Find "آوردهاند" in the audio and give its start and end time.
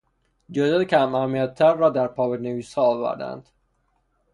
2.83-3.49